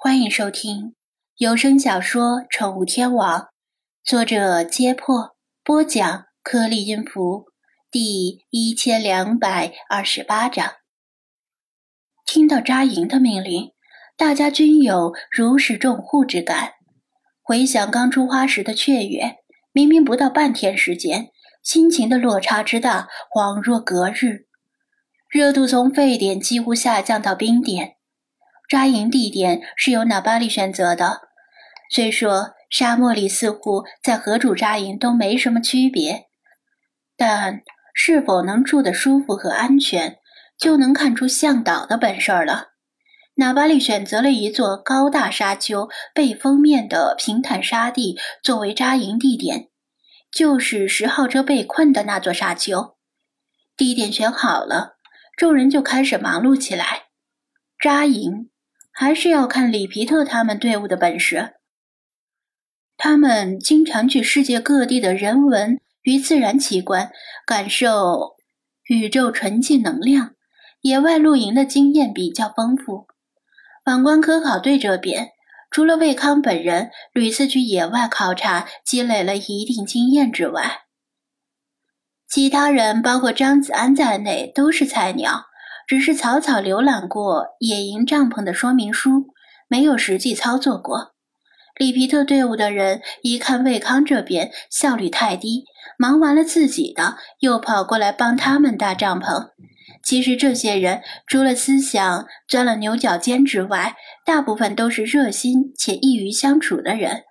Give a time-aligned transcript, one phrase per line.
[0.00, 0.94] 欢迎收听
[1.38, 3.40] 有声小说《宠物天王》，
[4.04, 5.34] 作者：揭破，
[5.64, 7.46] 播讲：颗粒音符，
[7.90, 10.74] 第一千两百二十八章。
[12.24, 13.72] 听到扎营的命令，
[14.16, 16.74] 大家均有如释重负之感。
[17.42, 19.38] 回想刚出花时的雀跃，
[19.72, 21.30] 明明不到半天时间，
[21.64, 24.46] 心情的落差之大，恍若隔日。
[25.28, 27.96] 热度从沸点几乎下降到冰点。
[28.68, 31.22] 扎营地点是由纳巴利选择的。
[31.90, 36.26] 虽说沙漠里似乎在何处扎营都没什么区别，
[37.16, 37.62] 但
[37.94, 40.18] 是否能住得舒服和安全，
[40.58, 42.68] 就能看出向导的本事了。
[43.36, 49.68] 纳巴利选择了一座高大沙丘背风面的平坦沙地作为扎营地点，
[50.30, 52.96] 就是十号车被困的那座沙丘。
[53.76, 54.96] 地点选好了，
[55.36, 57.04] 众人就开始忙碌起来，
[57.80, 58.50] 扎营。
[58.92, 61.54] 还是要看里皮特他们队伍的本事。
[62.96, 67.10] 他们经常去世界各地的人文与自然奇观，
[67.46, 68.36] 感受
[68.88, 70.34] 宇宙纯净能量。
[70.80, 73.06] 野外露营的经验比较丰富。
[73.84, 75.30] 反观科考队这边，
[75.70, 80.82] 除了魏康本人屡次去野外考察，积累了一定经验之外，
[82.28, 85.46] 其他人包括张子安在内都是菜鸟。
[85.88, 89.28] 只是草草浏览过野营帐篷的说明书，
[89.68, 91.14] 没有实际操作过。
[91.78, 95.64] 里皮特队伍的人一看魏康这边效率太低，
[95.98, 99.48] 忙完了自己的，又跑过来帮他们搭帐篷。
[100.02, 107.22] 其实这些人除了思想钻了牛角尖之外，大部分都是热心且易于相处的人。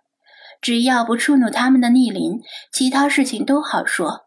[0.59, 2.39] 只要不触怒他们的逆鳞，
[2.73, 4.21] 其他事情都好说。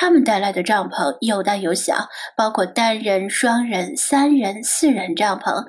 [0.00, 5.66] 他们带来的帐篷有大有小，包括单人、双人、三人、四人帐篷，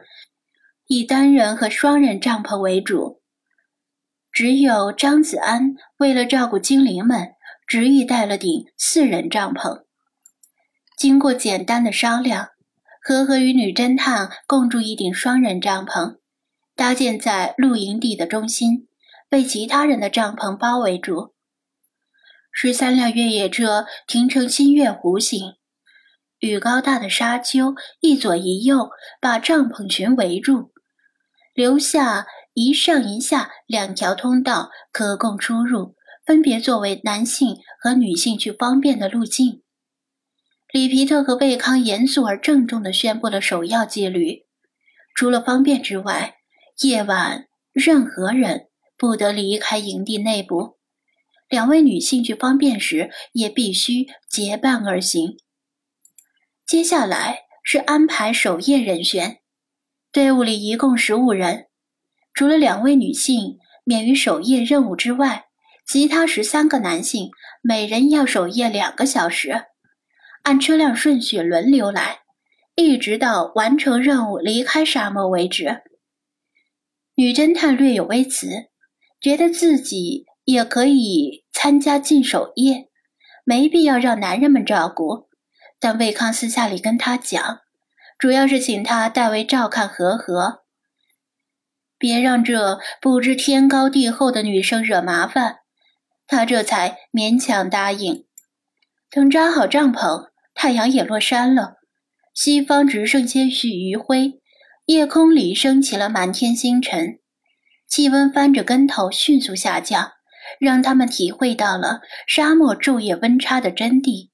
[0.87, 3.21] 以单人和双人帐篷为主。
[4.31, 7.33] 只有张子安为了照顾精灵们，
[7.67, 9.83] 执意带了顶四人帐篷。
[10.97, 12.51] 经过简单的商量，
[13.03, 16.19] 和和与女侦探共住一顶双人帐篷，
[16.77, 18.87] 搭建在露营地的中心，
[19.27, 21.33] 被其他人的帐篷包围住。
[22.51, 25.53] 十三辆越野车停成新月弧形，
[26.39, 28.89] 与高大的沙丘一左一右
[29.19, 30.71] 把帐篷群围住，
[31.53, 35.95] 留下一上一下两条通道可供出入，
[36.25, 39.63] 分别作为男性和女性去方便的路径。
[40.73, 44.45] 里皮特和贝康严肃而郑重地宣布了首要纪律：
[45.15, 46.35] 除了方便之外，
[46.83, 50.77] 夜晚任何人不得离开营地内部。
[51.51, 55.37] 两位女性去方便时也必须结伴而行。
[56.65, 59.39] 接下来是安排守夜人选，
[60.13, 61.67] 队伍里一共十五人，
[62.33, 65.47] 除了两位女性免于守夜任务之外，
[65.85, 67.31] 其他十三个男性
[67.61, 69.65] 每人要守夜两个小时，
[70.43, 72.19] 按车辆顺序轮流来，
[72.75, 75.81] 一直到完成任务离开沙漠为止。
[77.15, 78.69] 女侦探略有微词，
[79.19, 80.27] 觉得自己。
[80.43, 82.89] 也可以参加禁守夜，
[83.43, 85.29] 没必要让男人们照顾。
[85.79, 87.59] 但魏康私下里跟他讲，
[88.19, 90.63] 主要是请他代为照看和和，
[91.97, 95.57] 别让这不知天高地厚的女生惹麻烦。
[96.27, 98.25] 他这才勉强答应。
[99.09, 101.77] 等扎好帐篷，太阳也落山了，
[102.33, 104.39] 西方只剩些许余晖，
[104.85, 107.19] 夜空里升起了满天星辰，
[107.87, 110.11] 气温翻着跟头迅速下降。
[110.59, 114.29] 让他们体会到了沙漠昼夜温差的真谛。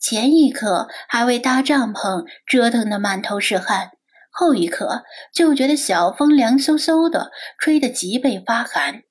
[0.00, 3.90] 前一刻还为搭帐篷折腾得满头是汗，
[4.30, 9.02] 后一刻就觉得小风凉飕飕的，吹得脊背发寒。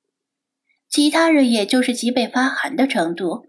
[0.90, 3.46] 其他人也就是脊背发寒的程度，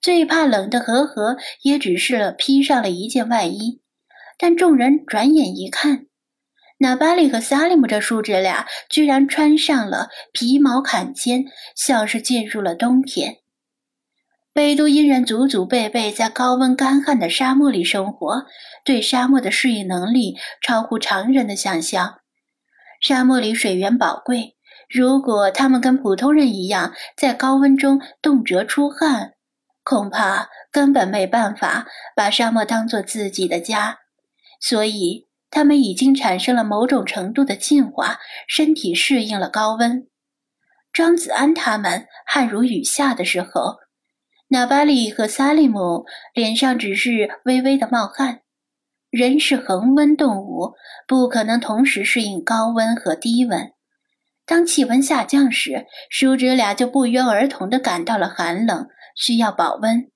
[0.00, 3.80] 最怕冷的和和也只是披上了一件外衣。
[4.38, 6.06] 但众人转眼一看。
[6.78, 11.44] 纳巴里和萨利姆这叔侄俩居然穿上了皮毛坎肩，
[11.76, 13.36] 像是进入了冬天。
[14.52, 18.46] 贝都因人祖祖辈辈在高温干旱的沙漠里生活，
[18.84, 22.18] 对沙漠的适应能力超乎常人的想象。
[23.00, 24.56] 沙漠里水源宝贵，
[24.88, 29.34] 如果他们跟普通人一样在高温中动辄出汗，
[29.84, 31.86] 恐怕根本没办法
[32.16, 34.00] 把沙漠当做自己的家。
[34.60, 35.23] 所以。
[35.54, 38.18] 他们已经产生了某种程度的进化，
[38.48, 40.08] 身体适应了高温。
[40.92, 43.76] 张子安他们汗如雨下的时候，
[44.48, 48.40] 纳巴里和萨利姆脸上只是微微的冒汗。
[49.10, 50.72] 人是恒温动物，
[51.06, 53.70] 不可能同时适应高温和低温，
[54.44, 60.10] 当气温下降时，叔侄俩就不约而同地感到了寒冷，需要保温。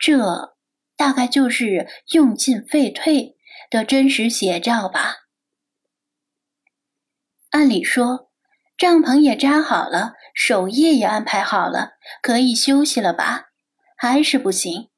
[0.00, 0.54] 这
[0.96, 3.34] 大概就是用进废退
[3.70, 5.16] 的真实写照吧。
[7.50, 8.30] 按理说，
[8.76, 11.92] 帐篷也扎好了，守夜也安排好了，
[12.22, 13.46] 可以休息了吧？
[13.96, 14.88] 还是不行。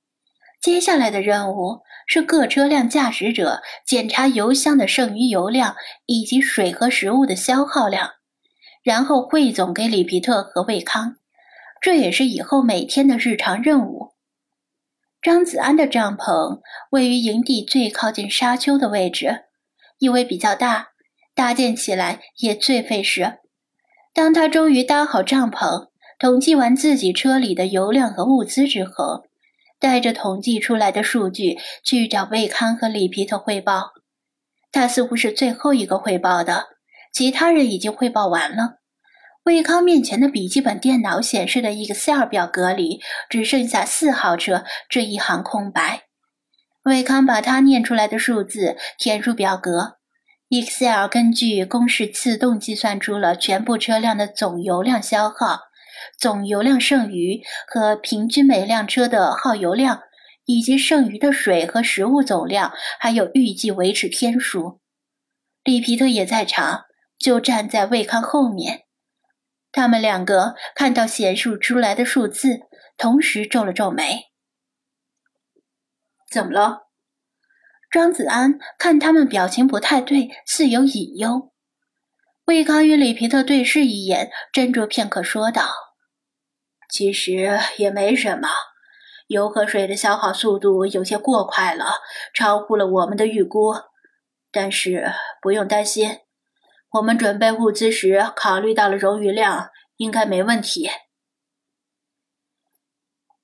[0.61, 5.77] 接下来的任务是各车辆驾驶者检查油箱的剩余油量
[6.07, 8.11] 以及水和食物的消耗量，
[8.83, 11.17] 然后汇总给里皮特和魏康。
[11.81, 14.13] 这也是以后每天的日常任务。
[15.23, 19.45] 张子安的帐篷位于营地最靠近沙丘的位置，
[19.99, 20.89] 因为比较大，
[21.35, 23.39] 搭建起来也最费时。
[24.13, 25.89] 当他终于搭好帐篷，
[26.19, 29.25] 统计完自己车里的油量和物资之后。
[29.79, 33.93] 带着统计出来的数据去找魏康和里皮特汇报，
[34.71, 36.67] 他似乎是最后一个汇报的，
[37.15, 38.80] 其他人已经汇报完了。
[39.51, 46.05] 魏康面前的笔记本电脑显示的 Excel 表格里只剩下四号车这一行空白。
[46.85, 49.97] 魏康把他念出来的数字填入表格
[50.51, 55.63] ，Excel 根据公式自动计算出了全部车辆的总油量消耗。
[56.17, 60.03] 总油量剩余和平均每辆车的耗油量，
[60.47, 64.79] 以及剩余的水和食物总量，还有预计维持天数。
[65.65, 66.85] 里皮特也在场，
[67.19, 68.85] 就站在魏康后面。
[69.73, 72.61] 他们两个看到显示出来的数字，
[72.97, 74.31] 同时皱了皱眉。
[76.31, 76.89] 怎么了？
[77.91, 81.53] 张子安看他们表情不太对，似有隐忧。
[82.45, 85.69] 魏康与里皮特对视一眼，斟酌片刻，说道。
[86.89, 88.49] 其实也没什么，
[89.29, 92.01] 油和水的消耗速度有些过快了，
[92.35, 93.75] 超乎了我们的预估。
[94.53, 96.19] 但是不用担心，
[96.93, 100.91] 我们准备物资时考虑到了冗余量，应该没问题。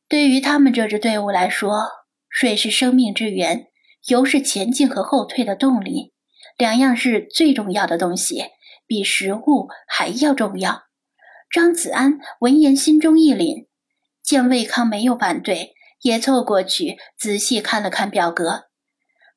[0.09, 1.89] 对于他们这支队伍来说，
[2.29, 3.69] 水是生命之源，
[4.09, 6.13] 油是前进和后退的动力，
[6.59, 8.47] 两样是最重要的东西，
[8.87, 10.83] 比食物还要重要。
[11.49, 13.69] 张子安闻言，心中一凛，
[14.23, 18.66] 见魏康没有反对，也凑过去仔细看了看表格，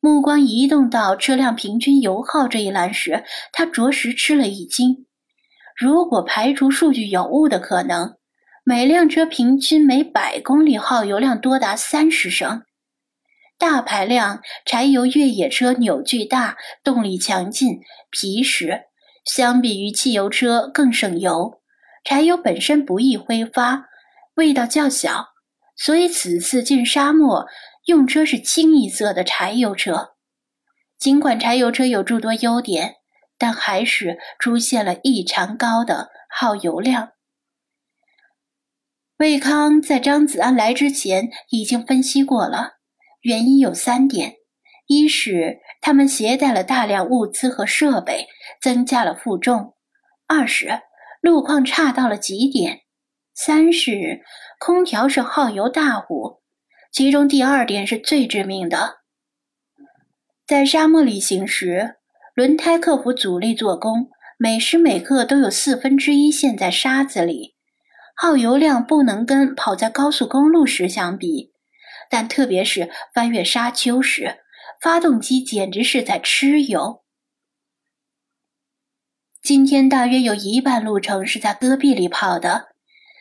[0.02, 5.06] 目光移动到车辆平均油耗这一栏时，他着实吃了一惊。
[5.76, 8.16] 如果排除数据有误的可能，
[8.64, 12.64] 每辆车平均每百公里耗油量多达三十升。
[13.58, 17.80] 大排量柴油越野车扭矩大，动力强劲，
[18.10, 18.84] 皮实，
[19.26, 21.60] 相比于汽油车更省油。
[22.06, 23.88] 柴油本身不易挥发，
[24.36, 25.28] 味道较小，
[25.76, 27.46] 所以此次进沙漠
[27.90, 30.12] 用车是清一色的柴油车。
[31.00, 32.98] 尽管柴油车有诸多优点，
[33.40, 37.14] 但还是出现了异常高的耗油量。
[39.18, 42.74] 魏康在张子安来之前已经分析过了，
[43.22, 44.36] 原因有三点：
[44.86, 48.28] 一是他们携带了大量物资和设备，
[48.62, 49.74] 增加了负重；
[50.28, 50.82] 二是。
[51.22, 52.82] 路况差到了极点。
[53.34, 54.22] 三是
[54.60, 56.44] 空调是耗油大户，
[56.92, 59.00] 其中第二点是最致命的。
[60.46, 61.98] 在沙漠里行驶，
[62.34, 67.56] 轮胎克服阻力做工，每时每刻都有四分之一陷在沙子里，
[68.16, 71.52] 耗油量不能跟跑在高速公路时相比。
[72.10, 74.40] 但特别是翻越沙丘时，
[74.82, 77.04] 发动机简直是在吃油。
[79.44, 82.69] 今天大约有一半路程是在戈壁里跑的，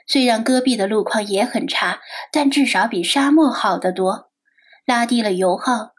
[0.09, 2.01] 虽然戈壁的路况也很差，
[2.33, 4.31] 但至少比沙漠好得多，
[4.87, 5.91] 拉低了油耗。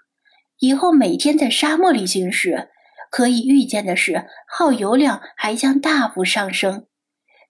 [0.58, 2.70] 以后每天在沙漠里行驶，
[3.12, 6.88] 可以预见的是，耗油量还将大幅上升。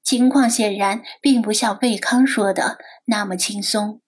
[0.03, 4.01] 情况显然并不像魏康说的那么轻松。